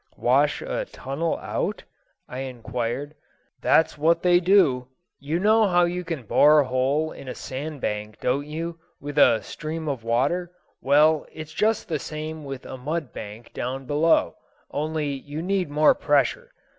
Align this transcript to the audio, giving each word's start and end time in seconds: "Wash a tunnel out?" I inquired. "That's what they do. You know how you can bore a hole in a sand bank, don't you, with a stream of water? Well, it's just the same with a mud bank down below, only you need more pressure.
"Wash 0.17 0.63
a 0.63 0.85
tunnel 0.85 1.37
out?" 1.37 1.83
I 2.27 2.39
inquired. 2.39 3.13
"That's 3.61 3.99
what 3.99 4.23
they 4.23 4.39
do. 4.39 4.87
You 5.19 5.37
know 5.39 5.67
how 5.67 5.83
you 5.85 6.03
can 6.03 6.23
bore 6.23 6.61
a 6.61 6.65
hole 6.65 7.11
in 7.11 7.27
a 7.27 7.35
sand 7.35 7.81
bank, 7.81 8.19
don't 8.19 8.47
you, 8.47 8.79
with 8.99 9.19
a 9.19 9.43
stream 9.43 9.87
of 9.87 10.03
water? 10.03 10.51
Well, 10.81 11.27
it's 11.31 11.53
just 11.53 11.87
the 11.87 11.99
same 11.99 12.43
with 12.45 12.65
a 12.65 12.77
mud 12.77 13.13
bank 13.13 13.53
down 13.53 13.85
below, 13.85 14.37
only 14.71 15.07
you 15.09 15.43
need 15.43 15.69
more 15.69 15.93
pressure. 15.93 16.49